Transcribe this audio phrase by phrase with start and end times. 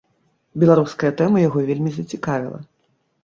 [0.63, 2.59] Беларуская тэма яго вельмі зацікавіла.